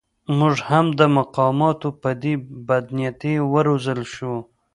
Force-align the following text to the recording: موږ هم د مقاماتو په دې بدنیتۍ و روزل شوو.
موږ 0.37 0.55
هم 0.69 0.85
د 0.99 1.01
مقاماتو 1.17 1.89
په 2.01 2.09
دې 2.21 2.33
بدنیتۍ 2.67 3.35
و 3.51 3.53
روزل 3.67 3.99
شوو. 4.13 4.37